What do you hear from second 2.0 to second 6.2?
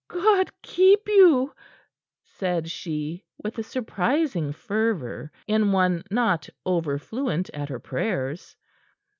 said she, with a surprising fervor in one